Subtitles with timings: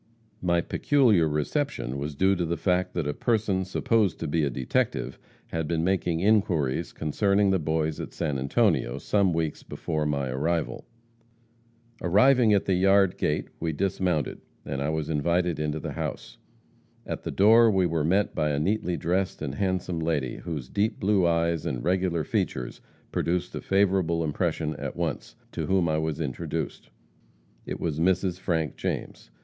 [0.41, 4.49] My peculiar reception was due to the fact that a person supposed to be a
[4.49, 10.27] detective, had been making inquiries concerning the Boys at San Antonio, some weeks before my
[10.29, 10.85] arrival.
[12.01, 16.39] "Arriving at the yard gate, we dismounted, and I was invited into the house.
[17.05, 20.99] At the door we were met by a neatly dressed and handsome lady, whose deep
[20.99, 22.81] blue eyes and regular features
[23.11, 26.89] produced a favorable impression at once, to whom I was introduced.
[27.67, 28.39] It was Mrs.
[28.39, 29.29] Frank James.